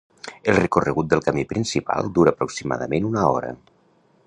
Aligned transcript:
El 0.53 0.55
recorregut 0.59 1.09
del 1.11 1.21
camí 1.25 1.43
principal 1.51 2.09
dura 2.17 2.35
aproximadament 2.37 3.09
una 3.13 3.29
hora. 3.35 3.53